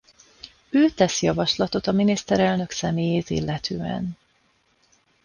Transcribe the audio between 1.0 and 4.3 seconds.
javaslatot a miniszterelnök személyét illetően.